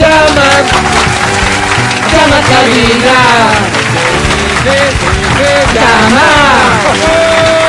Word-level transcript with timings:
Llama, 0.00 0.48
llama 2.12 2.36
a 2.36 2.42
cabina. 2.50 3.16
Llama, 5.74 6.28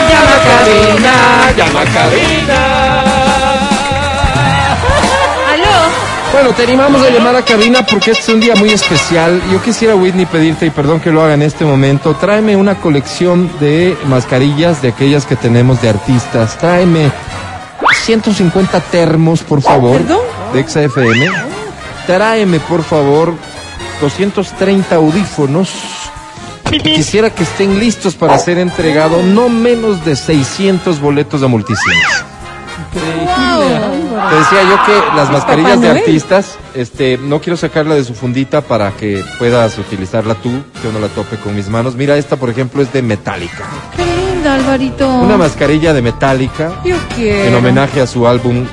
llama 0.09 0.33
a 0.33 0.39
cabina, 0.47 1.13
llama 1.57 1.81
a 1.81 1.85
cabina. 1.85 2.59
¿Aló? 5.51 5.75
Bueno, 6.31 6.49
te 6.55 6.63
animamos 6.63 7.01
a 7.03 7.09
llamar 7.09 7.35
a 7.35 7.41
cabina 7.43 7.85
porque 7.85 8.11
este 8.11 8.23
es 8.23 8.29
un 8.29 8.39
día 8.39 8.55
muy 8.55 8.69
especial. 8.71 9.41
Yo 9.51 9.61
quisiera, 9.61 9.95
Whitney, 9.95 10.25
pedirte, 10.25 10.65
y 10.67 10.69
perdón 10.69 11.01
que 11.01 11.11
lo 11.11 11.21
haga 11.21 11.33
en 11.33 11.41
este 11.41 11.65
momento, 11.65 12.15
tráeme 12.15 12.55
una 12.55 12.75
colección 12.75 13.51
de 13.59 13.97
mascarillas 14.07 14.81
de 14.81 14.87
aquellas 14.89 15.25
que 15.25 15.35
tenemos 15.35 15.81
de 15.81 15.89
artistas. 15.89 16.57
Tráeme 16.57 17.11
150 18.05 18.79
termos, 18.79 19.41
por 19.41 19.61
favor, 19.61 19.97
¿Perdón? 19.97 20.21
de 20.53 20.63
XFM. 20.67 21.50
Tráeme, 22.11 22.59
por 22.59 22.83
favor, 22.83 23.33
230 24.01 24.95
audífonos. 24.95 25.69
Quisiera 26.83 27.29
que 27.29 27.43
estén 27.43 27.79
listos 27.79 28.15
para 28.15 28.37
ser 28.37 28.57
entregado 28.57 29.23
no 29.23 29.47
menos 29.47 30.03
de 30.03 30.17
600 30.17 30.99
boletos 30.99 31.39
de 31.39 31.47
multicines. 31.47 32.25
Te 32.91 34.35
decía 34.35 34.61
yo 34.63 34.85
que 34.85 35.15
las 35.15 35.31
mascarillas 35.31 35.79
de 35.79 35.87
artistas, 35.87 36.57
este, 36.73 37.17
no 37.17 37.39
quiero 37.39 37.55
sacarla 37.55 37.95
de 37.95 38.03
su 38.03 38.13
fundita 38.13 38.59
para 38.59 38.91
que 38.91 39.23
puedas 39.39 39.77
utilizarla 39.77 40.35
tú, 40.35 40.51
que 40.81 40.91
no 40.91 40.99
la 40.99 41.07
tope 41.07 41.37
con 41.37 41.55
mis 41.55 41.69
manos. 41.69 41.95
Mira, 41.95 42.17
esta 42.17 42.35
por 42.35 42.49
ejemplo 42.49 42.81
es 42.81 42.91
de 42.91 43.01
Metallica. 43.03 43.63
Qué 43.95 44.03
linda, 44.05 44.55
Alvarito. 44.55 45.07
Una 45.07 45.37
mascarilla 45.37 45.93
de 45.93 46.01
Metallica 46.01 46.73
Yo 46.83 46.97
quiero. 47.15 47.45
en 47.45 47.55
homenaje 47.55 48.01
a 48.01 48.07
su 48.07 48.27
álbum 48.27 48.65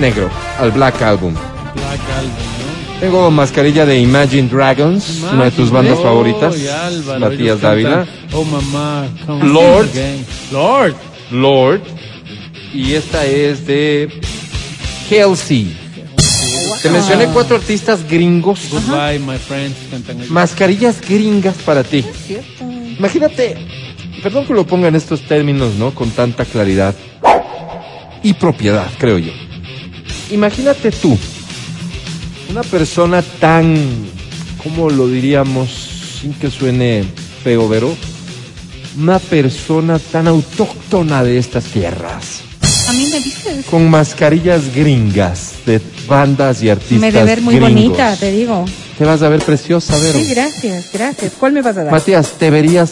negro, 0.00 0.28
al 0.58 0.72
Black 0.72 1.00
Album. 1.02 1.34
Tengo 3.00 3.30
mascarilla 3.30 3.86
de 3.86 4.00
Imagine 4.00 4.48
Dragons, 4.48 5.22
una 5.32 5.44
de 5.44 5.50
tus 5.52 5.70
bandas 5.70 5.98
Oh, 6.00 6.02
favoritas, 6.02 6.56
Álvaro, 6.68 7.20
Matías 7.20 7.60
Dávila. 7.60 8.06
Oh 8.32 8.44
mamá, 8.44 9.06
Lord. 9.42 9.88
Lord. 10.50 10.94
Lord. 11.30 11.80
Y 12.74 12.94
esta 12.94 13.24
es 13.24 13.66
de 13.66 14.08
Halsey. 15.10 15.76
Te 16.82 16.90
mencioné 16.90 17.26
cuatro 17.26 17.56
artistas 17.56 18.00
gringos. 18.08 18.60
Goodbye, 18.70 19.18
my 19.20 19.36
friends. 19.38 19.76
Cantan 19.90 20.16
ellos. 20.18 20.30
Mascarillas 20.30 21.00
gringas 21.00 21.56
para 21.64 21.84
ti. 21.84 22.04
Imagínate, 22.98 23.56
perdón 24.22 24.44
que 24.44 24.54
lo 24.54 24.66
ponga 24.66 24.88
en 24.88 24.96
estos 24.96 25.22
términos, 25.22 25.74
¿no? 25.74 25.92
Con 25.94 26.10
tanta 26.10 26.44
claridad 26.44 26.94
y 28.22 28.32
propiedad, 28.34 28.88
creo 28.98 29.18
yo. 29.18 29.32
Imagínate 30.30 30.90
tú, 30.90 31.16
una 32.48 32.62
persona 32.62 33.22
tan, 33.22 33.76
¿cómo 34.62 34.90
lo 34.90 35.06
diríamos? 35.08 35.68
Sin 36.20 36.32
que 36.34 36.50
suene 36.50 37.04
feo, 37.44 37.68
Vero. 37.68 37.94
Una 38.98 39.18
persona 39.18 39.98
tan 39.98 40.26
autóctona 40.26 41.22
de 41.22 41.38
estas 41.38 41.64
tierras, 41.64 42.40
A 42.88 42.92
mí 42.92 43.06
me 43.12 43.20
dices. 43.20 43.64
con 43.66 43.88
mascarillas 43.88 44.74
gringas 44.74 45.52
de 45.66 45.80
bandas 46.08 46.62
y 46.62 46.70
artistas 46.70 46.98
Me 47.00 47.12
de 47.12 47.22
ver 47.22 47.40
muy 47.42 47.54
gringos. 47.54 47.72
bonita, 47.74 48.16
te 48.16 48.32
digo. 48.32 48.64
Te 48.96 49.04
vas 49.04 49.22
a 49.22 49.28
ver 49.28 49.40
preciosa, 49.42 49.96
Vero. 49.98 50.18
Sí, 50.18 50.26
gracias, 50.34 50.86
gracias. 50.92 51.32
¿Cuál 51.38 51.52
me 51.52 51.62
vas 51.62 51.76
a 51.76 51.84
dar? 51.84 51.92
Matías, 51.92 52.32
te 52.38 52.50
verías 52.50 52.90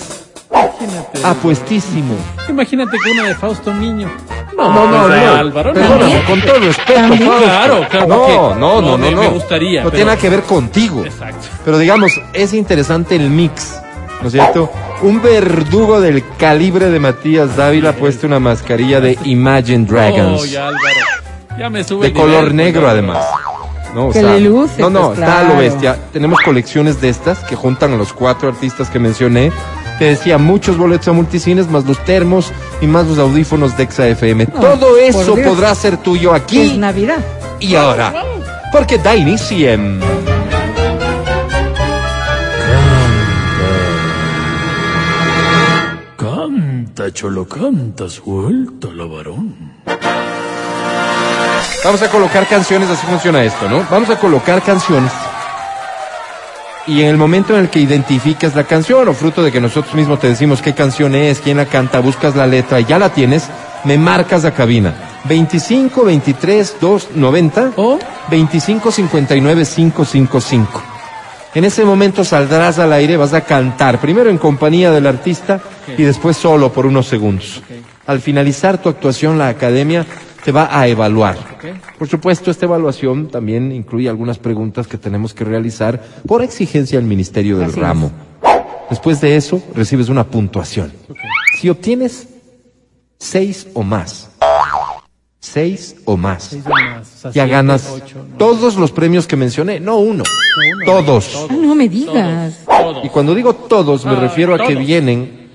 Imagínate. 0.53 1.21
apuestísimo. 1.25 2.15
Imagínate 2.49 2.97
que 3.03 3.11
una 3.11 3.25
de 3.29 3.35
Fausto 3.35 3.75
Niño. 3.75 4.09
No, 4.57 4.73
no, 4.73 4.89
no, 4.91 5.09
de 5.09 5.21
no. 5.21 5.33
Álvaro, 5.35 5.75
no. 5.75 5.81
Perdóname, 5.81 6.23
con 6.25 6.41
todo 6.41 6.59
respeto. 6.61 7.17
Claro, 7.43 7.87
claro, 7.91 8.07
No, 8.09 8.55
no, 8.55 8.55
no, 8.55 8.81
no, 8.81 8.83
no, 8.83 8.99
me- 8.99 9.11
no. 9.11 9.31
gustaría, 9.33 9.83
No 9.83 9.91
pero- 9.91 9.97
tiene 9.99 10.11
nada 10.13 10.17
que 10.21 10.29
ver 10.31 10.43
contigo. 10.43 11.05
Exacto. 11.05 11.47
Pero 11.65 11.79
digamos, 11.79 12.13
es 12.33 12.55
interesante 12.55 13.17
el 13.17 13.29
mix, 13.29 13.79
¿no 14.23 14.29
es 14.29 14.33
cierto? 14.33 14.71
Un 15.03 15.21
verdugo 15.21 16.01
del 16.01 16.25
calibre 16.39 16.89
de 16.89 16.99
Matías 17.01 17.55
Dávila 17.57 17.91
ha 17.91 17.93
puesto 17.93 18.27
una 18.27 18.41
mascarilla 18.41 19.01
de 19.01 19.19
Imagine 19.25 19.85
Dragons. 19.85 20.41
Oh, 20.43 20.47
ya, 20.47 20.69
Álvaro. 20.69 20.85
Ya 21.59 21.71
me 21.71 21.85
sube 21.85 22.03
de 22.03 22.09
el 22.09 22.13
color 22.15 22.41
nivel, 22.45 22.57
negro 22.57 22.89
además. 22.89 23.25
No, 23.95 24.07
o 24.09 24.13
Que 24.13 24.21
sea, 24.21 24.33
le 24.33 24.41
luce, 24.41 24.81
no, 24.83 24.91
no, 24.91 25.07
pues, 25.09 25.19
está 25.21 25.39
a 25.39 25.43
lo 25.43 25.49
claro. 25.55 25.61
bestia. 25.61 25.97
Tenemos 26.13 26.39
colecciones 26.41 27.01
de 27.01 27.09
estas 27.09 27.39
que 27.45 27.57
juntan 27.57 27.95
a 27.95 27.97
los 27.97 28.13
cuatro 28.13 28.49
artistas 28.49 28.91
que 28.91 28.99
mencioné. 28.99 29.53
Te 29.99 30.05
decía, 30.05 30.37
muchos 30.37 30.77
boletos 30.77 31.09
a 31.09 31.13
multicines, 31.13 31.71
más 31.71 31.87
los 31.87 31.99
termos 32.05 32.53
y 32.81 32.87
más 32.87 33.07
los 33.07 33.19
audífonos 33.19 33.77
de 33.77 33.87
XFM. 33.91 34.47
Todo 34.47 34.91
por 34.91 34.99
eso 34.99 35.35
podrá 35.37 35.75
ser 35.75 35.97
tuyo 35.99 36.35
Es 36.35 36.43
aquí 36.43 36.77
Navidad. 36.79 37.19
y 37.61 37.75
ahora. 37.75 38.13
Porque 38.73 38.99
da 38.99 39.15
inicio 39.17 39.71
en... 39.71 40.01
Canta, 46.17 47.13
cholo, 47.13 47.47
canta, 47.47 48.09
suelta 48.09 48.89
la 48.95 49.05
varón. 49.05 49.55
Vamos 51.85 52.03
a 52.03 52.11
colocar 52.11 52.47
canciones, 52.49 52.89
así 52.91 53.07
funciona 53.07 53.45
esto, 53.45 53.69
¿no? 53.69 53.87
Vamos 53.91 54.09
a 54.11 54.19
colocar 54.19 54.63
canciones. 54.63 55.13
Y 56.89 57.03
en 57.03 57.09
el 57.09 57.17
momento 57.17 57.55
en 57.55 57.61
el 57.63 57.69
que 57.69 57.81
identificas 57.81 58.55
la 58.55 58.65
canción 58.65 59.09
o 59.09 59.13
fruto 59.15 59.43
de 59.43 59.51
que 59.51 59.61
nosotros 59.61 59.95
mismos 59.95 60.21
te 60.21 60.29
decimos 60.29 60.63
qué 60.63 60.73
canción 60.73 61.17
es, 61.17 61.41
quién 61.41 61.57
la 61.57 61.67
canta, 61.67 61.99
buscas 61.99 62.37
la 62.37 62.47
letra 62.47 62.81
y 62.81 62.85
ya 62.85 62.99
la 62.99 63.09
tienes, 63.13 63.49
me 63.85 63.99
marcas 63.99 64.45
la 64.45 64.53
cabina. 64.53 64.95
25 65.25 66.05
23 66.05 66.77
2 66.81 67.09
90 67.17 67.73
O 67.77 67.99
25 68.31 68.93
59 68.93 69.65
555. 69.65 70.83
En 71.57 71.65
ese 71.65 71.85
momento 71.85 72.23
saldrás 72.23 72.79
al 72.79 72.93
aire, 72.93 73.17
vas 73.17 73.33
a 73.33 73.41
cantar, 73.41 73.99
primero 73.99 74.29
en 74.29 74.39
compañía 74.39 74.91
del 74.93 75.07
artista 75.07 75.59
y 75.97 76.03
después 76.03 76.37
solo 76.37 76.71
por 76.71 76.87
unos 76.87 77.09
segundos. 77.09 77.63
Al 78.07 78.21
finalizar 78.21 78.79
tu 78.79 78.89
actuación, 78.91 79.39
la 79.39 79.49
academia 79.49 80.05
te 80.45 80.53
va 80.53 80.69
a 80.71 80.87
evaluar. 80.89 81.37
Por 81.99 82.09
supuesto, 82.09 82.51
esta 82.51 82.67
evaluación 82.67 83.29
también 83.29 83.73
incluye 83.73 84.09
algunas 84.09 84.39
preguntas 84.39 84.87
que 84.87 84.99
tenemos 84.99 85.35
que 85.35 85.45
realizar 85.45 86.03
por 86.27 86.43
exigencia 86.43 86.99
del 86.99 87.07
Ministerio 87.09 87.59
del 87.59 87.71
Así 87.71 87.81
es. 87.81 87.83
Ramo. 87.83 88.11
Después 88.91 89.21
de 89.21 89.37
eso, 89.37 89.61
recibes 89.75 90.09
una 90.09 90.25
puntuación. 90.25 90.93
Si 91.61 91.69
obtienes 91.69 92.29
seis 93.19 93.67
o 93.75 93.83
más, 93.83 94.31
seis 95.41 95.97
o 96.05 96.17
más, 96.17 96.45
seis 96.51 96.63
o 96.63 96.71
más. 96.71 97.03
O 97.03 97.19
sea, 97.19 97.31
ya 97.31 97.43
siete, 97.43 97.51
ganas 97.51 97.91
ocho, 97.93 98.25
todos 98.39 98.77
los 98.77 98.93
premios 98.93 99.27
que 99.27 99.35
mencioné, 99.37 99.81
no 99.81 99.99
uno, 99.99 100.23
todos. 100.85 101.47
Ah, 101.51 101.53
no 101.53 101.75
me 101.75 101.89
digas. 101.89 102.61
Y 103.03 103.09
cuando 103.09 103.35
digo 103.35 103.55
todos, 103.55 104.05
me 104.05 104.13
Ah, 104.13 104.21
refiero 104.21 104.55
a 104.55 104.59
que 104.65 104.77
vienen 104.77 105.49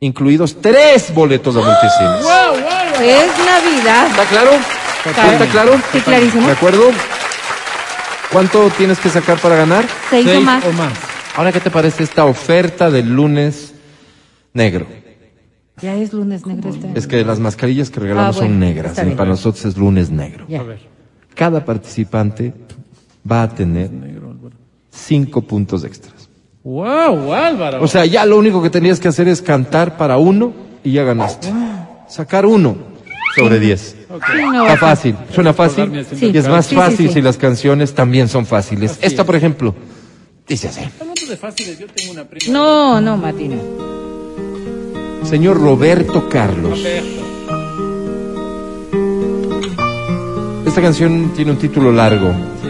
incluidos 0.00 0.56
tres 0.60 1.14
boletos 1.14 1.54
de 1.54 1.60
multicines. 1.62 2.26
¡Wow, 2.96 3.04
wow! 3.04 3.10
Es 3.10 3.26
Navidad. 3.44 4.06
¿Está 4.08 4.24
claro? 4.24 4.50
Claro. 5.14 5.30
¿Está 5.32 5.46
claro? 5.46 5.80
Sí, 5.92 6.00
clarísimo. 6.00 6.46
¿De 6.46 6.52
acuerdo? 6.52 6.90
¿Cuánto 8.32 8.68
tienes 8.70 8.98
que 8.98 9.08
sacar 9.08 9.38
para 9.38 9.56
ganar? 9.56 9.84
Seis, 10.10 10.24
Seis 10.26 10.38
o 10.38 10.40
más. 10.42 10.64
o 10.64 10.72
más. 10.72 10.92
Ahora, 11.36 11.52
¿qué 11.52 11.60
te 11.60 11.70
parece 11.70 12.02
esta 12.02 12.24
oferta 12.24 12.90
del 12.90 13.14
lunes 13.14 13.74
negro? 14.52 14.86
Ya 15.80 15.94
es 15.94 16.12
lunes 16.14 16.46
negro 16.46 16.70
este 16.70 16.90
Es 16.94 17.06
que 17.06 17.22
las 17.24 17.38
mascarillas 17.38 17.90
que 17.90 18.00
regalamos 18.00 18.36
Ah, 18.36 18.38
bueno, 18.40 18.54
son 18.54 18.60
negras 18.60 18.92
está 18.92 19.04
y 19.06 19.14
para 19.14 19.28
nosotros 19.30 19.64
es 19.66 19.76
lunes 19.76 20.10
negro. 20.10 20.46
Ya. 20.48 20.60
A 20.60 20.64
ver. 20.64 20.80
Cada 21.34 21.64
participante 21.64 22.54
va 23.30 23.42
a 23.42 23.48
tener 23.50 23.90
cinco 24.90 25.42
puntos 25.42 25.84
extras. 25.84 26.30
¡Wow, 26.64 27.32
Álvaro! 27.34 27.82
O 27.82 27.86
sea, 27.86 28.06
ya 28.06 28.24
lo 28.24 28.38
único 28.38 28.62
que 28.62 28.70
tenías 28.70 28.98
que 28.98 29.08
hacer 29.08 29.28
es 29.28 29.42
cantar 29.42 29.96
para 29.98 30.16
uno 30.16 30.52
y 30.82 30.92
ya 30.92 31.04
ganaste. 31.04 31.52
Sacar 32.08 32.46
uno 32.46 32.76
sobre 33.34 33.58
diez. 33.60 33.96
No, 34.08 34.64
Está 34.66 34.76
fácil, 34.78 35.16
suena 35.34 35.52
fácil 35.52 36.06
Sí. 36.18 36.30
y 36.32 36.36
es 36.38 36.48
más 36.48 36.66
Sí, 36.66 36.70
sí, 36.70 36.76
fácil 36.76 37.08
sí. 37.08 37.14
si 37.14 37.22
las 37.22 37.36
canciones 37.36 37.94
también 37.94 38.28
son 38.28 38.46
fáciles. 38.46 38.92
Así 38.92 39.00
Esta, 39.02 39.22
es. 39.22 39.26
por 39.26 39.36
ejemplo, 39.36 39.74
dice 40.48 40.68
así. 40.68 40.80
Hablando 41.00 41.26
de 41.28 41.36
fáciles, 41.36 41.78
yo 41.78 41.86
tengo 41.88 42.12
una 42.12 42.24
prima. 42.24 42.52
No, 42.52 43.00
no, 43.00 43.16
Matina. 43.16 43.56
Señor 45.24 45.60
Roberto 45.60 46.28
Carlos. 46.28 46.78
Esta 50.66 50.80
canción 50.82 51.32
tiene 51.34 51.52
un 51.52 51.58
título 51.58 51.90
largo. 51.92 52.30
Sí. 52.62 52.68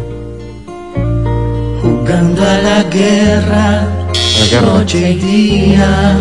jugando 1.81 2.43
a 2.43 2.59
la 2.59 2.83
guerra, 2.85 3.87
La 4.41 4.47
guerra. 4.51 4.67
noche 4.79 5.11
y 5.11 5.15
día, 5.15 6.17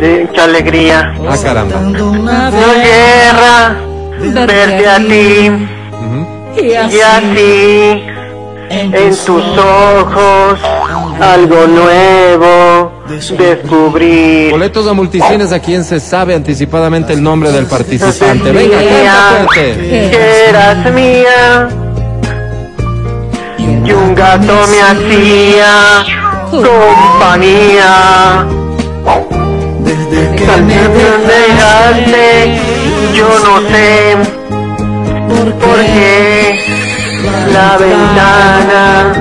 De 0.00 0.26
mucha 0.28 0.44
alegría. 0.44 1.14
Ah, 1.28 1.36
caramba. 1.42 1.76
una 1.78 2.50
No 2.50 2.74
guerra, 2.74 3.76
Verte 4.46 4.88
a 4.88 4.96
ti. 4.98 5.68
Y 6.62 6.74
así. 6.74 6.96
y 6.96 7.00
así 7.00 8.02
en 8.70 8.94
en 8.94 9.10
tus 9.10 9.28
ojos 9.58 10.58
algo 11.20 11.66
nuevo 11.66 12.92
descubrir. 13.38 14.50
Boletos 14.52 14.86
a 14.86 14.92
multicines 14.92 15.50
a 15.52 15.58
quien 15.58 15.82
se 15.84 15.98
sabe 15.98 16.34
anticipadamente 16.34 17.12
el 17.14 17.22
nombre 17.22 17.50
del 17.52 17.66
participante. 17.66 18.52
Venga, 18.52 18.76
canta 18.78 19.44
fuerte. 19.46 20.10
que 20.10 20.48
eras 20.48 20.92
mía 20.92 21.68
y 23.84 23.92
un 23.92 24.14
gato 24.14 24.54
me 24.68 24.80
hacía 24.80 26.04
compañía. 26.50 28.46
Desde 29.80 30.36
que 30.36 30.56
me 30.62 30.88
dejaste, 31.32 32.60
yo 33.14 33.28
no 33.44 33.60
sé 33.68 34.16
por 35.60 35.78
qué. 35.78 36.60
La 37.52 37.76
ventana 37.76 39.12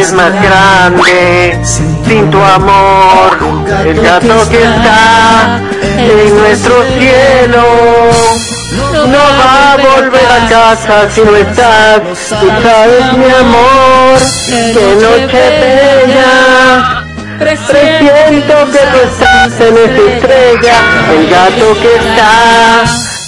es 0.00 0.12
más 0.12 0.32
grande. 0.42 1.58
sin 1.62 2.30
tu 2.30 2.38
amor. 2.38 3.38
El 3.84 4.00
gato 4.00 4.48
que 4.50 4.62
está 4.62 5.60
en 5.98 6.38
nuestro 6.38 6.84
cielo 6.98 8.51
no 9.06 9.18
va 9.38 9.72
a 9.72 9.76
volver 9.76 10.28
a 10.30 10.48
casa 10.48 11.10
si 11.10 11.20
no 11.22 11.36
estás. 11.36 12.00
Tú 12.02 12.48
sabes, 12.62 13.12
mi 13.14 13.30
amor, 13.30 14.18
que 14.74 14.96
noche 15.02 15.42
bella. 15.60 17.04
Presiento 17.38 18.54
que 18.70 18.78
tú 18.78 18.98
estás 19.04 19.60
en 19.60 19.76
esa 19.76 20.12
estrella, 20.12 20.74
el 21.12 21.28
gato 21.28 21.74
que 21.80 21.94
está 21.96 22.84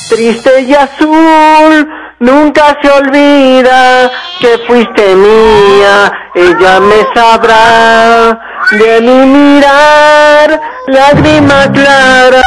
triste 0.09 0.61
y 0.63 0.75
azul. 0.75 1.89
Nunca 2.21 2.77
se 2.81 2.91
olvida 2.91 4.11
que 4.41 4.59
fuiste 4.67 5.15
mía, 5.15 6.13
ella 6.35 6.81
me 6.81 7.07
sabrá 7.13 8.39
de 8.71 9.01
mi 9.01 9.27
mirar, 9.27 10.61
lágrima 10.87 11.71
clara 11.73 12.43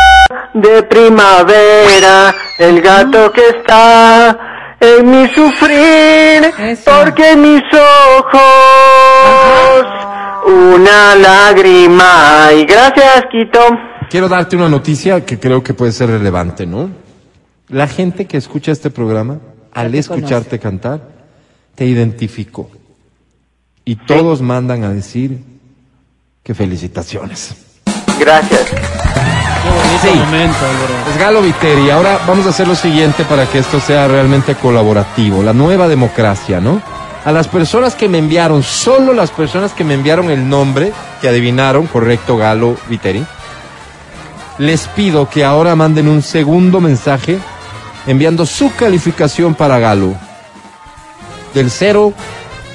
de 0.53 0.81
primavera, 0.83 2.33
el 2.57 2.81
gato 2.81 3.31
que 3.31 3.42
está 3.50 4.75
en 4.80 5.09
mi 5.09 5.27
sufrir, 5.33 6.51
Eso. 6.59 6.92
porque 7.04 7.31
en 7.31 7.42
mis 7.42 7.63
ojos 8.19 8.42
una 10.45 11.15
lágrima. 11.15 12.50
Y 12.56 12.65
gracias, 12.65 13.25
Quito. 13.31 13.59
Quiero 14.09 14.30
darte 14.30 14.56
una 14.56 14.69
noticia 14.69 15.25
que 15.25 15.39
creo 15.39 15.62
que 15.62 15.74
puede 15.74 15.92
ser 15.92 16.09
relevante, 16.09 16.65
¿no? 16.65 16.89
La 17.68 17.88
gente 17.88 18.25
que 18.25 18.38
escucha 18.38 18.71
este 18.71 18.89
programa, 18.89 19.39
al 19.74 19.92
te 19.92 19.98
escucharte 20.00 20.59
cantar, 20.59 21.01
te 21.75 21.86
identificó. 21.86 22.69
Y 23.83 23.95
todos 23.95 24.42
mandan 24.42 24.83
a 24.83 24.89
decir 24.89 25.44
que 26.44 26.54
felicitaciones. 26.54 27.56
Gracias. 28.19 28.96
Momento, 30.15 30.57
Álvaro. 30.57 30.93
Es 31.09 31.17
Galo 31.17 31.41
Viteri. 31.41 31.89
Ahora 31.89 32.19
vamos 32.27 32.45
a 32.45 32.49
hacer 32.49 32.67
lo 32.67 32.75
siguiente 32.75 33.23
para 33.23 33.45
que 33.45 33.59
esto 33.59 33.79
sea 33.79 34.07
realmente 34.07 34.55
colaborativo. 34.55 35.41
La 35.43 35.53
nueva 35.53 35.87
democracia, 35.87 36.59
¿no? 36.59 36.81
A 37.25 37.31
las 37.31 37.47
personas 37.47 37.95
que 37.95 38.07
me 38.07 38.17
enviaron, 38.19 38.63
solo 38.63 39.13
las 39.13 39.31
personas 39.31 39.73
que 39.73 39.83
me 39.83 39.95
enviaron 39.95 40.29
el 40.29 40.47
nombre, 40.47 40.93
que 41.21 41.27
adivinaron, 41.27 41.87
correcto, 41.87 42.37
Galo 42.37 42.77
Viteri, 42.87 43.25
les 44.59 44.87
pido 44.87 45.29
que 45.29 45.43
ahora 45.43 45.75
manden 45.75 46.07
un 46.07 46.21
segundo 46.21 46.79
mensaje 46.79 47.39
enviando 48.05 48.45
su 48.45 48.73
calificación 48.75 49.55
para 49.55 49.79
Galo. 49.79 50.15
Del 51.53 51.71
0 51.71 52.13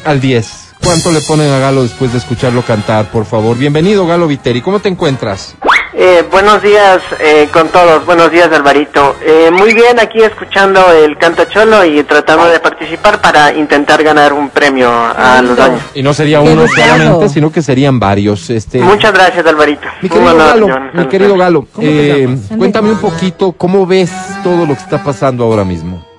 al 0.04 0.20
10. 0.20 0.74
¿Cuánto 0.82 1.12
le 1.12 1.20
ponen 1.20 1.50
a 1.52 1.58
Galo 1.58 1.82
después 1.82 2.12
de 2.12 2.18
escucharlo 2.18 2.62
cantar, 2.62 3.10
por 3.10 3.24
favor? 3.24 3.56
Bienvenido, 3.56 4.06
Galo 4.06 4.26
Viteri. 4.26 4.60
¿Cómo 4.60 4.80
te 4.80 4.88
encuentras? 4.88 5.54
Eh, 5.94 6.24
buenos 6.30 6.62
días 6.62 7.02
eh, 7.20 7.48
con 7.52 7.68
todos, 7.68 8.06
buenos 8.06 8.30
días 8.30 8.50
Alvarito. 8.50 9.14
Eh, 9.20 9.50
muy 9.52 9.74
bien, 9.74 10.00
aquí 10.00 10.22
escuchando 10.22 10.80
el 10.90 11.18
canto 11.18 11.44
cholo 11.44 11.84
y 11.84 12.02
tratando 12.04 12.46
de 12.46 12.60
participar 12.60 13.20
para 13.20 13.52
intentar 13.52 14.02
ganar 14.02 14.32
un 14.32 14.48
premio 14.48 14.90
a 14.90 15.42
los 15.42 15.50
Lindo. 15.50 15.62
años. 15.62 15.80
Y 15.94 16.02
no 16.02 16.14
sería 16.14 16.40
uno 16.40 16.66
solamente, 16.66 17.28
sino 17.28 17.52
que 17.52 17.60
serían 17.60 18.00
varios. 18.00 18.48
Este, 18.48 18.80
Muchas 18.80 19.12
gracias 19.12 19.44
Alvarito. 19.44 19.86
Mi 20.00 20.08
querido 20.08 20.34
Galo, 20.34 20.68
John. 20.70 20.90
mi 20.94 21.06
querido 21.08 21.36
Galo, 21.36 21.66
¿Cómo 21.70 21.86
te 21.86 22.22
eh, 22.24 22.38
cuéntame 22.56 22.90
un 22.92 22.98
poquito 22.98 23.52
cómo 23.52 23.86
ves 23.86 24.10
todo 24.42 24.64
lo 24.64 24.74
que 24.74 24.80
está 24.80 25.04
pasando 25.04 25.44
ahora 25.44 25.64
mismo. 25.64 26.11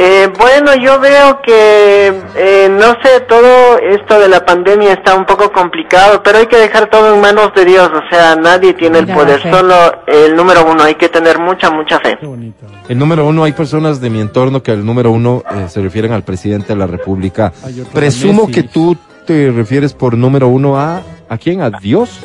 Eh, 0.00 0.28
bueno, 0.38 0.76
yo 0.76 1.00
veo 1.00 1.42
que, 1.42 2.06
eh, 2.36 2.68
no 2.70 2.94
sé, 3.02 3.18
todo 3.28 3.78
esto 3.78 4.20
de 4.20 4.28
la 4.28 4.44
pandemia 4.46 4.92
está 4.92 5.16
un 5.16 5.24
poco 5.26 5.50
complicado, 5.50 6.22
pero 6.22 6.38
hay 6.38 6.46
que 6.46 6.56
dejar 6.56 6.88
todo 6.88 7.12
en 7.14 7.20
manos 7.20 7.50
de 7.56 7.64
Dios, 7.64 7.90
o 7.92 8.08
sea, 8.08 8.36
nadie 8.36 8.74
tiene 8.74 9.00
el 9.00 9.08
poder, 9.08 9.40
fe. 9.40 9.50
solo 9.50 9.74
el 10.06 10.36
número 10.36 10.64
uno, 10.70 10.84
hay 10.84 10.94
que 10.94 11.08
tener 11.08 11.40
mucha, 11.40 11.70
mucha 11.70 11.98
fe. 11.98 12.16
Qué 12.20 12.26
bonito. 12.26 12.64
El 12.88 12.96
número 12.96 13.26
uno, 13.26 13.42
hay 13.42 13.50
personas 13.52 14.00
de 14.00 14.08
mi 14.08 14.20
entorno 14.20 14.62
que 14.62 14.70
el 14.70 14.86
número 14.86 15.10
uno 15.10 15.42
eh, 15.50 15.66
se 15.68 15.80
refieren 15.80 16.12
al 16.12 16.22
presidente 16.22 16.68
de 16.74 16.76
la 16.76 16.86
República. 16.86 17.52
Presumo 17.92 18.46
Messi. 18.46 18.52
que 18.52 18.68
tú 18.68 18.96
te 19.26 19.50
refieres 19.50 19.94
por 19.94 20.16
número 20.16 20.46
uno 20.46 20.78
a... 20.78 21.02
¿A 21.28 21.38
quién? 21.38 21.60
¿A 21.60 21.70
Dios? 21.70 22.24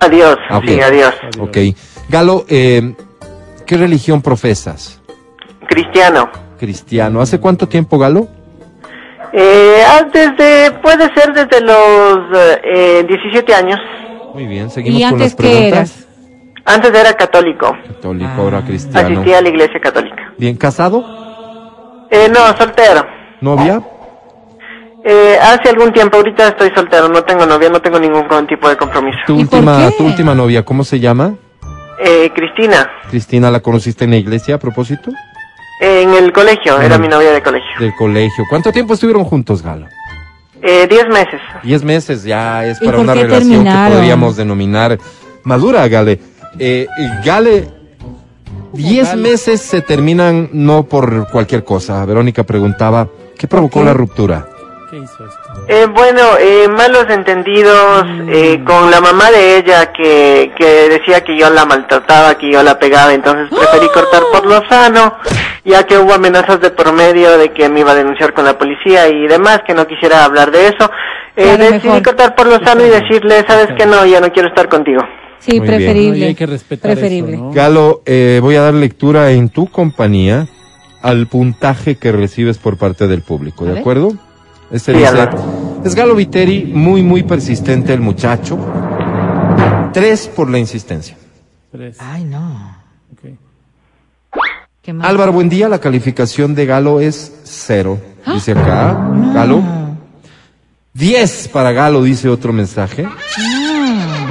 Adiós, 0.00 0.36
Ah, 0.50 0.58
ok. 0.58 0.64
sí, 0.66 0.80
adiós. 0.80 1.14
Adiós. 1.22 1.48
Ok. 1.48 1.56
Galo, 2.08 2.44
eh, 2.48 2.94
¿qué 3.64 3.76
religión 3.76 4.20
profesas? 4.22 5.00
Cristiano. 5.68 6.28
Cristiano. 6.66 7.20
¿Hace 7.20 7.40
cuánto 7.40 7.66
tiempo, 7.66 7.98
Galo? 7.98 8.28
Eh, 9.32 9.82
ah, 9.84 10.06
desde, 10.12 10.70
puede 10.80 11.12
ser 11.12 11.32
desde 11.34 11.60
los 11.60 12.18
eh, 12.62 13.04
17 13.08 13.52
años. 13.52 13.80
Muy 14.32 14.46
bien, 14.46 14.70
seguimos 14.70 15.00
¿Y 15.00 15.02
con 15.10 15.18
las 15.18 15.32
antes 15.32 15.34
qué 15.34 15.42
preguntas. 15.42 15.72
eras? 15.72 16.08
Antes 16.64 16.94
era 16.94 17.12
católico, 17.14 17.76
Católico, 17.88 18.30
Ah. 18.32 18.36
ahora 18.38 18.62
cristiano. 18.64 19.08
asistía 19.08 19.38
a 19.38 19.42
la 19.42 19.48
iglesia 19.48 19.80
católica. 19.80 20.32
Bien, 20.38 20.56
¿casado? 20.56 21.04
Eh, 22.12 22.28
no, 22.32 22.56
soltero. 22.56 23.04
¿Novia? 23.40 23.82
Eh, 25.04 25.36
hace 25.42 25.68
algún 25.70 25.92
tiempo, 25.92 26.18
ahorita 26.18 26.46
estoy 26.48 26.70
soltero, 26.76 27.08
no 27.08 27.24
tengo 27.24 27.44
novia, 27.44 27.68
no 27.70 27.80
tengo 27.82 27.98
ningún 27.98 28.46
tipo 28.46 28.68
de 28.68 28.76
compromiso. 28.76 29.18
¿Tu 29.26 29.40
¿Y 29.40 29.44
por 29.46 29.58
última, 29.58 29.88
qué? 29.90 29.96
tu 29.96 30.04
última 30.06 30.32
novia, 30.36 30.64
cómo 30.64 30.84
se 30.84 31.00
llama? 31.00 31.34
Eh, 31.98 32.30
Cristina, 32.36 32.88
Cristina, 33.10 33.50
¿la 33.50 33.58
conociste 33.60 34.04
en 34.04 34.10
la 34.10 34.16
iglesia 34.18 34.54
a 34.54 34.58
propósito? 34.58 35.10
En 35.82 36.14
el 36.14 36.32
colegio, 36.32 36.80
era 36.80 36.96
Mm. 36.96 37.00
mi 37.00 37.08
novia 37.08 37.32
de 37.32 37.42
colegio. 37.42 37.70
Del 37.80 37.94
colegio. 37.96 38.44
¿Cuánto 38.48 38.70
tiempo 38.72 38.94
estuvieron 38.94 39.24
juntos, 39.24 39.62
Galo? 39.62 39.86
Eh, 40.62 40.86
diez 40.88 41.08
meses. 41.08 41.40
Diez 41.64 41.82
meses 41.82 42.22
ya 42.22 42.64
es 42.64 42.80
¿Y 42.80 42.84
para 42.86 42.98
una 42.98 43.14
relación 43.14 43.64
que 43.64 43.94
podríamos 43.94 44.36
denominar 44.36 44.96
madura, 45.42 45.88
Gale. 45.88 46.20
Eh, 46.58 46.86
Gale, 47.24 47.68
diez 48.72 49.16
meses 49.16 49.60
se 49.60 49.80
terminan 49.82 50.50
no 50.52 50.84
por 50.84 51.28
cualquier 51.30 51.64
cosa. 51.64 52.04
Verónica 52.04 52.44
preguntaba, 52.44 53.08
¿qué 53.36 53.48
provocó 53.48 53.80
qué? 53.80 53.86
la 53.86 53.92
ruptura? 53.92 54.46
¿Qué 54.90 54.98
hizo 54.98 55.24
esto? 55.24 55.64
Eh, 55.68 55.86
bueno, 55.92 56.20
eh, 56.38 56.68
malos 56.68 57.06
entendidos 57.08 58.04
eh, 58.28 58.62
con 58.64 58.90
la 58.90 59.00
mamá 59.00 59.30
de 59.30 59.56
ella 59.58 59.90
que, 59.92 60.52
que 60.56 60.88
decía 60.90 61.24
que 61.24 61.36
yo 61.36 61.48
la 61.50 61.64
maltrataba, 61.64 62.36
que 62.36 62.52
yo 62.52 62.62
la 62.62 62.78
pegaba, 62.78 63.12
entonces 63.14 63.48
preferí 63.50 63.88
cortar 63.88 64.22
por 64.30 64.44
lo 64.46 64.62
sano, 64.68 65.14
ya 65.64 65.84
que 65.84 65.96
hubo 65.98 66.12
amenazas 66.14 66.60
de 66.60 66.70
por 66.70 66.92
medio 66.92 67.38
de 67.38 67.50
que 67.52 67.68
me 67.68 67.80
iba 67.80 67.92
a 67.92 67.94
denunciar 67.94 68.32
con 68.34 68.44
la 68.44 68.58
policía 68.58 69.08
y 69.08 69.26
demás, 69.28 69.60
que 69.66 69.74
no 69.74 69.86
quisiera 69.86 70.24
hablar 70.24 70.50
de 70.50 70.66
eso. 70.68 70.90
Eh, 71.36 71.42
Claro, 71.44 71.58
decidí 71.64 71.88
mejor. 71.88 72.02
cortar 72.02 72.34
por 72.34 72.46
lo 72.46 72.58
sano 72.64 72.84
y 72.84 72.88
decirle, 72.90 73.44
sabes 73.46 73.68
que 73.78 73.86
no, 73.86 74.04
ya 74.04 74.20
no 74.20 74.30
quiero 74.32 74.48
estar 74.48 74.68
contigo. 74.68 75.00
Sí, 75.38 75.58
Muy 75.58 75.66
bien. 75.68 75.76
preferible. 75.78 76.10
No, 76.10 76.16
y 76.16 76.28
hay 76.28 76.34
que 76.34 76.46
respetar 76.46 76.92
preferible. 76.92 77.34
eso, 77.34 77.44
¿no? 77.44 77.52
Galo, 77.52 78.02
eh, 78.06 78.38
voy 78.42 78.54
a 78.56 78.62
dar 78.62 78.74
lectura 78.74 79.30
en 79.32 79.48
tu 79.48 79.66
compañía 79.68 80.46
al 81.02 81.26
puntaje 81.26 81.96
que 81.96 82.12
recibes 82.12 82.58
por 82.58 82.76
parte 82.76 83.08
del 83.08 83.22
público, 83.22 83.64
¿de 83.64 83.80
acuerdo? 83.80 84.12
Este 84.70 84.94
Sí, 84.94 85.02
es 85.84 85.94
Galo 85.94 86.14
Viteri, 86.14 86.64
muy, 86.64 87.02
muy 87.02 87.24
persistente 87.24 87.92
el 87.92 88.00
muchacho. 88.00 88.56
Tres 89.92 90.28
por 90.28 90.48
la 90.48 90.58
insistencia. 90.58 91.16
Tres. 91.70 91.96
Ay, 92.00 92.24
no. 92.24 92.76
Álvaro, 95.00 95.32
buen 95.32 95.48
día. 95.48 95.68
La 95.68 95.78
calificación 95.78 96.56
de 96.56 96.66
Galo 96.66 97.00
es 97.00 97.32
cero. 97.44 98.00
Dice 98.26 98.50
acá, 98.50 98.94
Galo. 99.32 99.62
Diez 100.92 101.46
para 101.46 101.70
Galo, 101.70 102.02
dice 102.02 102.28
otro 102.28 102.52
mensaje. 102.52 103.06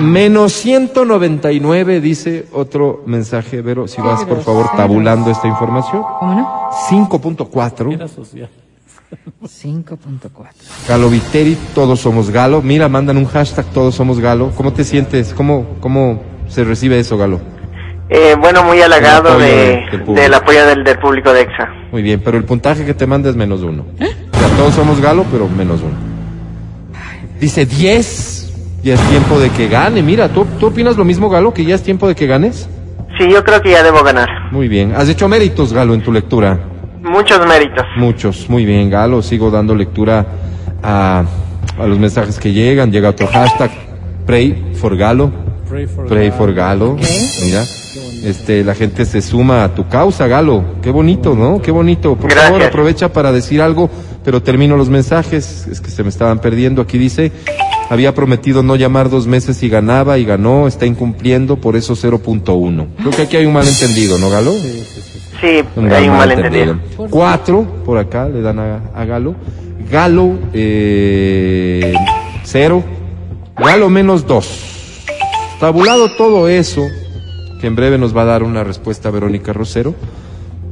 Menos 0.01 0.51
199, 0.53 2.01
dice 2.01 2.48
otro 2.51 3.01
mensaje. 3.05 3.62
Vero, 3.62 3.88
si 3.88 4.01
vas 4.01 4.25
por 4.25 4.43
favor 4.43 4.70
tabulando 4.75 5.31
esta 5.31 5.48
información. 5.48 6.03
¿Cómo 6.20 6.34
no? 6.34 6.70
5.4. 6.89 7.93
Era 7.93 8.08
social. 8.10 8.50
5.4. 9.41 10.29
Galo 10.88 11.10
Viteri, 11.10 11.58
todos 11.74 12.01
somos 12.01 12.29
Galo. 12.29 12.62
Mira, 12.62 12.89
mandan 12.89 13.15
un 13.15 13.25
hashtag, 13.25 13.65
todos 13.67 13.96
somos 13.96 14.20
Galo. 14.20 14.51
¿Cómo 14.58 14.74
te 14.74 14.84
sientes? 14.84 15.34
¿Cómo, 15.34 15.77
cómo 15.79 16.22
se 16.50 16.65
recibe 16.65 17.00
eso, 17.00 17.17
Galo? 17.17 17.39
Eh, 18.13 18.36
bueno, 18.38 18.63
muy 18.63 18.82
halagado 18.82 19.30
apoyo 19.30 19.46
de, 19.46 19.56
de- 19.89 19.98
del 20.06 20.15
del 20.15 20.34
apoyo 20.34 20.65
del, 20.65 20.84
del 20.84 21.00
público 21.00 21.32
de 21.32 21.41
EXA. 21.44 21.70
Muy 21.94 22.01
bien, 22.01 22.22
pero 22.24 22.38
el 22.38 22.44
puntaje 22.44 22.84
que 22.86 22.94
te 22.94 23.08
manda 23.08 23.30
es 23.30 23.38
menos 23.38 23.62
uno. 23.62 23.86
O 23.96 24.38
sea, 24.38 24.48
todos 24.58 24.74
somos 24.74 25.00
Galo, 25.00 25.25
pero 25.32 25.48
menos 25.48 25.80
uno. 25.82 25.96
Dice 27.39 27.65
10. 27.65 28.38
Ya 28.84 28.96
es 28.96 29.01
tiempo 29.10 29.39
de 29.39 29.50
que 29.51 29.68
gane. 29.68 30.01
Mira, 30.01 30.27
¿tú, 30.27 30.46
¿tú 30.60 30.68
opinas 30.68 30.98
lo 30.98 31.06
mismo, 31.06 31.30
Galo? 31.30 31.53
¿Que 31.53 31.63
ya 31.63 31.75
es 31.75 31.84
tiempo 31.84 32.08
de 32.08 32.15
que 32.15 32.27
ganes? 32.27 32.68
Sí, 33.18 33.30
yo 33.32 33.44
creo 33.44 33.62
que 33.62 33.72
ya 33.72 33.84
debo 33.84 34.03
ganar. 34.03 34.27
Muy 34.51 34.68
bien. 34.68 34.94
¿Has 34.96 35.08
hecho 35.08 35.27
méritos, 35.30 35.72
Galo, 35.72 35.94
en 35.94 36.01
tu 36.01 36.12
lectura? 36.12 36.60
Muchos 37.01 37.46
méritos. 37.48 37.86
Muchos. 37.98 38.50
Muy 38.50 38.65
bien, 38.65 38.89
Galo. 38.89 39.22
Sigo 39.22 39.50
dando 39.51 39.74
lectura 39.75 40.25
a, 40.84 41.24
a 41.80 41.86
los 41.88 41.98
mensajes 42.00 42.39
que 42.39 42.51
llegan. 42.51 42.91
Llega 42.91 43.10
otro 43.10 43.27
hashtag. 43.27 43.72
Pray 44.25 44.74
for 44.75 44.98
Galo. 44.98 45.32
Pray 45.70 45.86
for, 45.88 46.08
Pray 46.08 46.30
God. 46.30 46.38
for 46.38 46.53
Galo. 46.53 46.98
Mira. 47.44 47.63
Este, 48.24 48.63
la 48.63 48.75
gente 48.75 49.06
se 49.06 49.22
suma 49.22 49.63
a 49.63 49.74
tu 49.74 49.88
causa, 49.88 50.28
Galo. 50.28 50.63
Qué 50.82 50.92
bonito, 50.92 51.34
¿no? 51.36 51.62
Qué 51.62 51.72
bonito. 51.72 52.16
Por 52.16 52.30
Gracias. 52.30 52.50
favor, 52.51 52.62
aprovecha 52.63 53.12
para 53.12 53.32
decir 53.32 53.62
algo, 53.62 53.90
pero 54.24 54.44
termino 54.44 54.78
los 54.78 54.90
mensajes. 54.90 55.68
Es 55.68 55.82
que 55.82 55.90
se 55.90 56.04
me 56.04 56.10
estaban 56.10 56.40
perdiendo. 56.40 56.82
Aquí 56.84 56.98
dice, 57.00 57.32
había 57.90 58.13
prometido 58.13 58.62
no 58.62 58.75
llamar 58.75 59.10
dos 59.10 59.25
meses 59.25 59.63
y 59.63 59.70
ganaba 59.70 60.18
y 60.20 60.25
ganó, 60.25 60.68
está 60.68 60.86
incumpliendo, 60.86 61.56
por 61.58 61.75
eso 61.75 61.96
0.1. 61.96 62.88
Creo 62.98 63.12
que 63.12 63.22
aquí 63.24 63.38
hay 63.38 63.46
un 63.48 63.54
malentendido, 63.54 64.18
¿no, 64.20 64.30
Galo? 64.30 64.51
Sí, 64.51 65.63
Un 65.75 65.92
hay 65.92 66.08
un 66.08 66.18
malentendido. 66.18 66.78
Cuatro, 67.10 67.66
por 67.84 67.98
acá 67.98 68.30
le 68.30 68.42
dan 68.42 68.60
a, 68.60 68.82
a 68.94 69.06
Galo. 69.06 69.34
Galo, 69.92 70.38
eh, 70.54 71.94
cero. 72.44 72.84
Galo 73.58 73.90
menos 73.90 74.25
dos. 74.28 74.70
Tabulado 75.60 76.16
todo 76.16 76.48
eso, 76.48 76.82
que 77.62 77.68
en 77.68 77.75
breve 77.75 78.00
nos 78.00 78.18
va 78.18 78.24
a 78.24 78.25
dar 78.25 78.44
una 78.44 78.63
respuesta 78.63 79.12
Verónica 79.12 79.53
Rosero, 79.53 79.94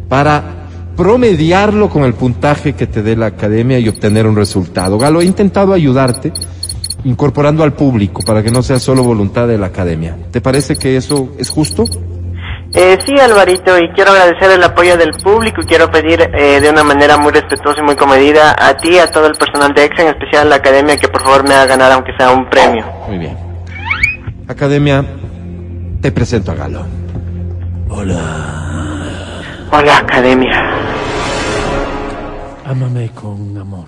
para 0.10 0.43
promediarlo 0.98 1.88
con 1.88 2.03
el 2.03 2.15
puntaje 2.15 2.74
que 2.74 2.88
te 2.88 3.03
dé 3.03 3.15
la 3.15 3.27
academia 3.27 3.77
y 3.77 3.88
obtener 3.88 4.25
un 4.25 4.36
resultado. 4.36 4.98
Galo, 4.98 5.22
he 5.22 5.25
intentado 5.25 5.72
ayudarte 5.72 6.34
incorporando 7.05 7.63
al 7.63 7.74
público 7.74 8.22
para 8.25 8.43
que 8.43 8.51
no 8.51 8.62
sea 8.63 8.79
solo 8.79 9.03
voluntad 9.03 9.48
de 9.48 9.58
la 9.58 9.67
academia. 9.67 10.17
¿Te 10.31 10.41
parece 10.41 10.75
que 10.75 10.98
eso 10.98 11.29
es 11.38 11.50
justo? 11.50 11.86
Eh, 12.74 12.98
sí, 13.05 13.13
Alvarito, 13.19 13.77
y 13.77 13.89
quiero 13.93 14.12
agradecer 14.12 14.51
el 14.51 14.63
apoyo 14.63 14.98
del 14.98 15.12
público 15.24 15.62
y 15.62 15.65
quiero 15.65 15.89
pedir 15.89 16.22
eh, 16.22 16.60
de 16.60 16.69
una 16.69 16.84
manera 16.84 17.17
muy 17.17 17.31
respetuosa 17.31 17.81
y 17.81 17.84
muy 17.84 17.96
comedida 17.96 18.55
a 18.60 18.74
ti, 18.75 18.98
a 18.98 19.10
todo 19.10 19.27
el 19.27 19.34
personal 19.34 19.74
de 19.74 19.86
EXA, 19.86 20.03
en 20.03 20.08
especial 20.10 20.48
a 20.48 20.50
la 20.50 20.55
academia, 20.55 20.98
que 20.98 21.08
por 21.08 21.22
favor 21.24 21.48
me 21.48 21.53
haga 21.53 21.67
ganar 21.67 21.91
aunque 21.91 22.12
sea 22.17 22.31
un 22.31 22.50
premio. 22.50 22.86
Muy 23.08 23.17
bien. 23.19 23.38
Academia, 24.48 25.05
te 26.01 26.12
presento 26.12 26.51
a 26.51 26.56
Galo. 26.56 26.86
Hola, 29.72 29.98
academia. 29.98 30.60
Ámame 32.65 33.10
con 33.10 33.58
amor. 33.58 33.88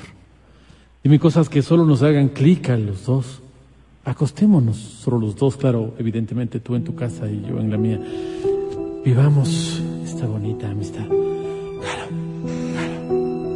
Dime 1.03 1.19
cosas 1.19 1.49
que 1.49 1.61
solo 1.61 1.85
nos 1.85 2.03
hagan 2.03 2.29
clic 2.29 2.69
a 2.69 2.77
los 2.77 3.05
dos. 3.05 3.41
Acostémonos 4.03 4.77
solo 4.77 5.19
los 5.19 5.35
dos, 5.35 5.57
claro, 5.57 5.93
evidentemente 5.99 6.59
tú 6.59 6.75
en 6.75 6.83
tu 6.83 6.95
casa 6.95 7.27
y 7.27 7.43
yo 7.47 7.59
en 7.59 7.69
la 7.69 7.77
mía. 7.77 7.99
Vivamos 9.05 9.81
esta 10.03 10.25
bonita 10.25 10.69
amistad. 10.69 11.05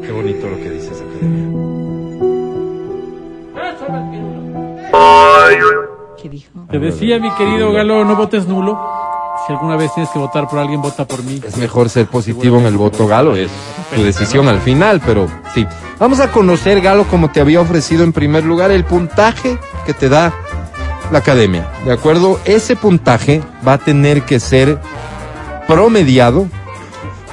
Qué 0.02 0.12
bonito 0.12 0.50
lo 0.50 0.58
que 0.58 0.70
dices, 0.70 1.02
Academia. 1.02 1.56
¿Qué 6.26 6.30
dijo? 6.30 6.66
Te 6.72 6.80
decía, 6.80 7.20
mi 7.20 7.30
querido 7.36 7.72
Galo, 7.72 8.04
no 8.04 8.16
votes 8.16 8.48
nulo. 8.48 8.80
Si 9.46 9.54
alguna 9.54 9.76
vez 9.76 9.94
tienes 9.94 10.12
que 10.12 10.18
votar 10.18 10.48
por 10.48 10.58
alguien, 10.58 10.82
vota 10.82 11.06
por 11.06 11.22
mí. 11.22 11.40
Es 11.46 11.56
mejor 11.56 11.88
ser 11.88 12.08
positivo 12.08 12.58
en 12.58 12.66
el 12.66 12.78
voto, 12.78 13.06
Galo. 13.06 13.36
Es 13.36 13.52
tu 13.94 14.02
decisión 14.02 14.48
al 14.48 14.60
final, 14.60 15.04
pero 15.06 15.28
sí. 15.54 15.68
Vamos 16.00 16.20
a 16.20 16.32
conocer, 16.32 16.82
Galo, 16.82 17.04
como 17.04 17.30
te 17.30 17.42
había 17.42 17.62
ofrecido 17.62 18.04
en 18.04 18.12
primer 18.12 18.44
lugar, 18.44 18.72
el 18.72 18.86
puntaje 18.86 19.60
que 19.86 19.94
te 19.94 20.10
da 20.10 20.34
la 21.12 21.20
academia. 21.20 21.70
¿De 21.86 21.92
acuerdo? 21.92 22.40
Ese 22.46 22.76
puntaje 22.76 23.44
va 23.68 23.74
a 23.74 23.78
tener 23.78 24.24
que 24.24 24.40
ser 24.40 24.80
promediado 25.68 26.48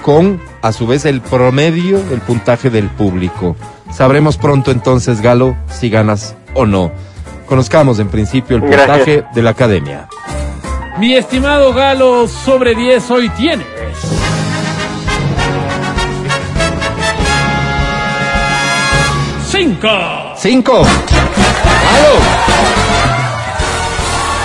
con, 0.02 0.38
a 0.60 0.70
su 0.72 0.86
vez, 0.86 1.06
el 1.06 1.22
promedio 1.22 1.98
del 1.98 2.20
puntaje 2.20 2.68
del 2.68 2.90
público. 2.90 3.56
Sabremos 3.90 4.36
pronto 4.36 4.70
entonces, 4.70 5.22
Galo, 5.22 5.56
si 5.70 5.88
ganas 5.88 6.36
o 6.52 6.66
no. 6.66 6.92
Conozcamos 7.46 7.98
en 7.98 8.08
principio 8.08 8.56
el 8.56 8.62
Gracias. 8.62 8.86
puntaje 8.88 9.24
de 9.34 9.42
la 9.42 9.50
academia. 9.50 10.08
Mi 10.98 11.14
estimado 11.14 11.72
Galo, 11.72 12.28
sobre 12.28 12.74
10 12.74 13.10
hoy 13.10 13.28
tienes. 13.30 13.66
Cinco. 19.48 19.88
Cinco. 20.36 20.82
Galo. 20.82 22.18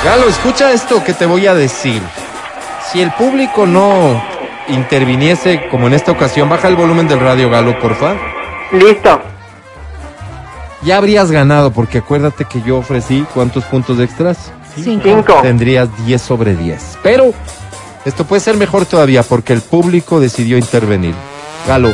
Galo, 0.04 0.28
escucha 0.30 0.72
esto 0.72 1.04
que 1.04 1.14
te 1.14 1.26
voy 1.26 1.48
a 1.48 1.54
decir. 1.54 2.02
Si 2.92 3.02
el 3.02 3.12
público 3.12 3.66
no 3.66 4.22
interviniese 4.70 5.68
como 5.70 5.88
en 5.88 5.94
esta 5.94 6.12
ocasión, 6.12 6.50
baja 6.50 6.68
el 6.68 6.76
volumen 6.76 7.08
del 7.08 7.20
radio, 7.20 7.50
Galo, 7.50 7.80
porfa. 7.80 8.16
Listo. 8.72 9.22
Ya 10.88 10.96
habrías 10.96 11.32
ganado, 11.32 11.72
porque 11.72 11.98
acuérdate 11.98 12.46
que 12.46 12.62
yo 12.62 12.78
ofrecí 12.78 13.26
cuántos 13.34 13.66
puntos 13.66 14.00
extras. 14.00 14.54
Cinco. 14.74 15.02
Cinco. 15.04 15.40
Tendrías 15.42 15.90
10 16.06 16.22
sobre 16.22 16.56
10. 16.56 17.00
Pero 17.04 17.34
esto 18.06 18.24
puede 18.24 18.40
ser 18.40 18.56
mejor 18.56 18.86
todavía 18.86 19.22
porque 19.22 19.52
el 19.52 19.60
público 19.60 20.22
decidió 20.22 20.58
intervenir. 20.58 21.14
Galo, 21.68 21.94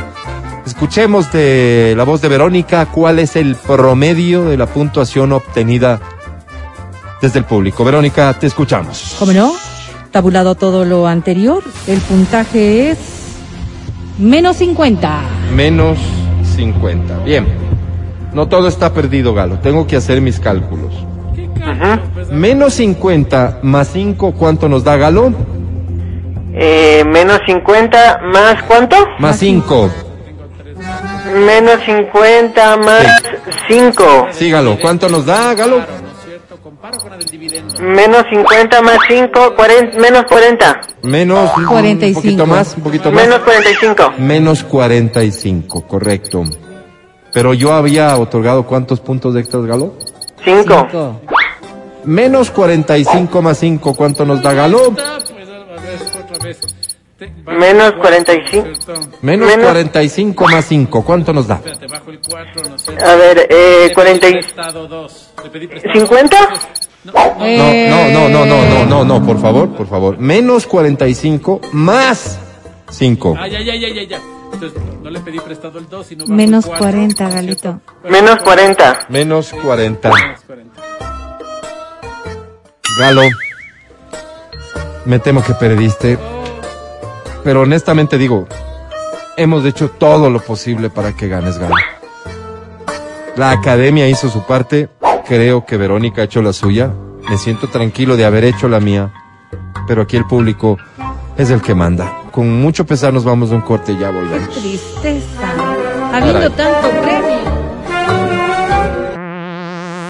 escuchemos 0.64 1.32
de 1.32 1.96
la 1.98 2.04
voz 2.04 2.22
de 2.22 2.28
Verónica 2.28 2.86
cuál 2.86 3.18
es 3.18 3.36
el 3.36 3.56
promedio 3.56 4.46
de 4.46 4.58
la 4.58 4.68
puntuación 4.68 5.32
obtenida 5.32 6.00
desde 7.20 7.40
el 7.40 7.46
público. 7.46 7.84
Verónica, 7.84 8.38
te 8.40 8.46
escuchamos. 8.46 9.16
¿Cómo 9.18 9.34
no? 9.34 9.56
Tabulado 10.12 10.54
todo 10.54 10.86
lo 10.86 11.08
anterior, 11.08 11.64
el 11.88 12.00
puntaje 12.02 12.92
es 12.92 13.00
menos 14.20 14.58
50. 14.58 15.22
Menos 15.52 15.98
50. 16.56 17.18
Bien. 17.24 17.63
No 18.34 18.48
todo 18.48 18.68
está 18.68 18.94
perdido, 18.94 19.34
Galo. 19.34 19.60
Tengo 19.60 19.86
que 19.88 19.96
hacer 19.96 20.22
mis 20.22 20.40
cálculos. 20.40 20.94
Menos 22.32 22.74
50 22.76 23.60
más 23.62 23.90
5, 23.94 24.34
¿cuánto 24.34 24.68
nos 24.68 24.84
da 24.84 24.98
Galo? 24.98 25.32
Eh, 26.56 27.04
menos 27.06 27.40
50 27.46 28.20
más 28.32 28.62
cuánto? 28.64 28.96
Más 29.20 29.38
5. 29.40 29.90
Menos 31.46 31.80
50 31.86 32.78
más 32.78 33.06
5. 33.68 34.28
Sí, 34.32 34.50
Galo. 34.52 34.78
¿Cuánto 34.82 35.10
nos 35.10 35.26
da, 35.26 35.54
Galo? 35.54 35.82
Menos 37.80 38.24
50 38.30 38.82
más 38.82 38.98
5, 39.08 39.56
40, 39.56 39.98
menos 40.00 40.24
40. 40.26 40.82
Menos 41.04 41.52
un- 41.58 41.64
un 41.64 41.70
45. 41.70 42.22
poquito 42.22 42.46
más, 42.46 42.76
un 42.78 42.84
poquito 42.84 43.12
más. 43.12 43.24
Menos 43.24 43.40
45. 43.40 44.14
Menos 44.20 44.64
45, 44.64 45.88
correcto. 45.88 46.44
Pero 47.34 47.54
yo 47.54 47.74
había 47.74 48.16
otorgado 48.18 48.64
cuántos 48.66 49.00
puntos 49.00 49.34
de 49.34 49.42
extras, 49.42 49.66
Galo? 49.66 49.94
5. 50.44 50.88
Cinco. 50.92 51.22
Menos 52.06 52.52
45 52.52 53.42
más 53.42 53.58
5, 53.60 53.94
¿cuánto 53.96 54.26
nos 54.26 54.42
da 54.42 54.54
Galo? 54.54 54.94
Menos 57.48 57.94
45. 57.94 58.68
Menos 59.22 59.48
Menos- 59.48 59.66
45 59.66 60.46
más 60.50 60.66
5, 60.66 61.04
¿cuánto 61.06 61.32
nos 61.34 61.48
da? 61.48 61.60
Te 61.60 61.88
bajo 61.88 62.12
el 62.12 62.20
4, 62.20 62.70
no 62.70 62.78
sé. 62.78 62.92
A 63.02 63.16
ver, 63.16 63.48
eh, 63.50 63.92
40 63.94 64.28
y- 64.30 64.34
Prestado 64.34 64.88
2. 64.88 65.30
Le 65.44 65.50
pedí 65.50 65.68
prestado. 65.68 65.94
50. 66.00 66.38
No, 67.06 67.14
no, 67.14 68.10
no, 68.10 68.30
no, 68.30 68.46
no, 68.46 68.66
no, 68.66 68.86
no, 68.86 69.06
no, 69.06 69.26
por 69.26 69.40
favor, 69.40 69.70
por 69.70 69.88
favor. 69.88 70.18
Menos 70.18 70.66
45 70.68 71.62
más 71.72 72.38
5. 72.90 73.36
Ay, 73.40 73.56
ay, 73.56 73.70
ay, 73.70 73.86
ay, 73.86 74.00
ay, 74.00 74.08
ya. 74.08 74.20
Entonces, 74.54 74.80
no 75.02 75.10
le 75.10 75.20
pedí 75.20 75.40
prestado 75.40 75.80
el 75.80 75.90
2, 75.90 76.06
sino 76.06 76.28
Menos 76.28 76.66
el 76.66 76.70
cuatro, 76.70 76.88
40, 76.92 77.24
¿no 77.24 77.30
es 77.30 77.36
Galito. 77.36 77.82
Menos 78.10 78.40
40. 78.40 79.00
Menos 79.10 79.54
40. 79.54 80.10
Menos 80.10 80.42
40. 80.46 80.82
Galo, 83.00 83.22
me 85.06 85.20
temo 85.20 85.44
que 85.44 85.54
perdiste. 85.56 86.18
Pero 87.44 87.62
honestamente 87.62 88.18
digo, 88.18 88.48
hemos 89.36 89.66
hecho 89.66 89.90
todo 89.90 90.30
lo 90.30 90.40
posible 90.40 90.90
para 90.90 91.14
que 91.14 91.28
ganes, 91.28 91.58
Galo. 91.58 91.76
La 93.36 93.50
academia 93.52 94.08
hizo 94.08 94.30
su 94.30 94.46
parte, 94.46 94.90
creo 95.28 95.66
que 95.66 95.76
Verónica 95.76 96.22
ha 96.22 96.26
hecho 96.26 96.44
la 96.44 96.54
suya. 96.54 96.94
Me 97.28 97.38
siento 97.38 97.68
tranquilo 97.68 98.16
de 98.16 98.26
haber 98.26 98.44
hecho 98.44 98.70
la 98.70 98.80
mía. 98.80 99.12
Pero 99.88 100.04
aquí 100.04 100.18
el 100.18 100.26
público 100.26 100.78
es 101.36 101.50
el 101.50 101.62
que 101.62 101.74
manda. 101.74 102.23
Con 102.34 102.52
mucho 102.64 102.84
pesar 102.84 103.14
nos 103.14 103.24
vamos 103.24 103.52
a 103.52 103.54
un 103.54 103.62
corte 103.62 103.92
y 103.92 104.00
ya 104.00 104.10
volvemos. 104.10 104.50
Tristeza. 104.50 105.54
Habiendo 106.12 106.50
tanto 106.50 106.90
premio. 107.04 107.44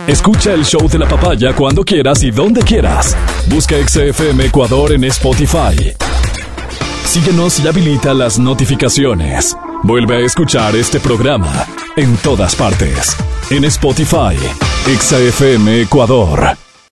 Escucha 0.07 0.53
el 0.53 0.63
show 0.63 0.87
de 0.87 0.99
la 0.99 1.05
papaya 1.05 1.53
cuando 1.53 1.83
quieras 1.83 2.23
y 2.23 2.31
donde 2.31 2.61
quieras. 2.61 3.17
Busca 3.49 3.75
XFM 3.75 4.45
Ecuador 4.45 4.93
en 4.93 5.03
Spotify. 5.03 5.93
Síguenos 7.03 7.59
y 7.59 7.67
habilita 7.67 8.13
las 8.13 8.39
notificaciones. 8.39 9.57
Vuelve 9.83 10.15
a 10.15 10.19
escuchar 10.25 10.77
este 10.77 11.01
programa 11.01 11.65
en 11.97 12.15
todas 12.15 12.55
partes. 12.55 13.17
En 13.49 13.65
Spotify, 13.65 14.37
XFM 14.97 15.81
Ecuador. 15.81 16.62